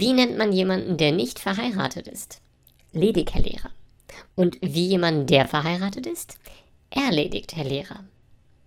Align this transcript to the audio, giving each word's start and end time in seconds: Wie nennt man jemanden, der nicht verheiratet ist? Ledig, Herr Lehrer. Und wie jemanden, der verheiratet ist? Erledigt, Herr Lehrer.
Wie 0.00 0.12
nennt 0.12 0.36
man 0.36 0.52
jemanden, 0.52 0.96
der 0.96 1.12
nicht 1.12 1.38
verheiratet 1.38 2.08
ist? 2.08 2.40
Ledig, 2.92 3.32
Herr 3.34 3.42
Lehrer. 3.42 3.70
Und 4.34 4.58
wie 4.60 4.88
jemanden, 4.88 5.26
der 5.26 5.46
verheiratet 5.46 6.06
ist? 6.06 6.38
Erledigt, 6.90 7.56
Herr 7.56 7.64
Lehrer. 7.64 8.04